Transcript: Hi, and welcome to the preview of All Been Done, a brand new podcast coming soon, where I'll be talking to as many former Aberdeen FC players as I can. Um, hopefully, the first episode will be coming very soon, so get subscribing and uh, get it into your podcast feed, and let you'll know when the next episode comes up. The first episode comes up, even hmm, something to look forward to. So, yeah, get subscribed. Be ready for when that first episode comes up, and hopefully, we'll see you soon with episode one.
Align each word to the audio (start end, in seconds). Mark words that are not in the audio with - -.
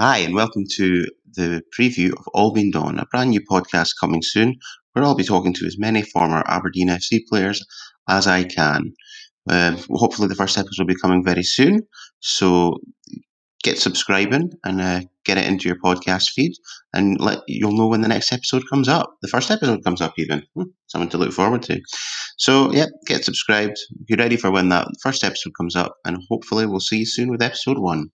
Hi, 0.00 0.18
and 0.18 0.34
welcome 0.34 0.64
to 0.72 1.06
the 1.36 1.62
preview 1.78 2.14
of 2.18 2.26
All 2.34 2.52
Been 2.52 2.72
Done, 2.72 2.98
a 2.98 3.06
brand 3.12 3.30
new 3.30 3.40
podcast 3.40 3.90
coming 4.00 4.22
soon, 4.22 4.56
where 4.92 5.04
I'll 5.04 5.14
be 5.14 5.22
talking 5.22 5.52
to 5.52 5.66
as 5.66 5.78
many 5.78 6.02
former 6.02 6.42
Aberdeen 6.48 6.88
FC 6.88 7.20
players 7.28 7.64
as 8.08 8.26
I 8.26 8.42
can. 8.42 8.92
Um, 9.48 9.78
hopefully, 9.90 10.26
the 10.26 10.34
first 10.34 10.58
episode 10.58 10.82
will 10.82 10.94
be 10.94 11.00
coming 11.00 11.22
very 11.22 11.44
soon, 11.44 11.86
so 12.18 12.78
get 13.62 13.78
subscribing 13.78 14.50
and 14.64 14.80
uh, 14.80 15.02
get 15.24 15.38
it 15.38 15.46
into 15.46 15.68
your 15.68 15.78
podcast 15.78 16.30
feed, 16.30 16.54
and 16.92 17.20
let 17.20 17.42
you'll 17.46 17.70
know 17.70 17.86
when 17.86 18.00
the 18.00 18.08
next 18.08 18.32
episode 18.32 18.64
comes 18.68 18.88
up. 18.88 19.14
The 19.22 19.28
first 19.28 19.52
episode 19.52 19.84
comes 19.84 20.00
up, 20.00 20.14
even 20.18 20.42
hmm, 20.56 20.70
something 20.88 21.10
to 21.10 21.18
look 21.18 21.32
forward 21.32 21.62
to. 21.64 21.80
So, 22.36 22.72
yeah, 22.72 22.86
get 23.06 23.24
subscribed. 23.24 23.78
Be 24.08 24.16
ready 24.16 24.38
for 24.38 24.50
when 24.50 24.70
that 24.70 24.88
first 25.04 25.22
episode 25.22 25.52
comes 25.56 25.76
up, 25.76 25.98
and 26.04 26.18
hopefully, 26.28 26.66
we'll 26.66 26.80
see 26.80 26.98
you 26.98 27.06
soon 27.06 27.30
with 27.30 27.42
episode 27.42 27.78
one. 27.78 28.10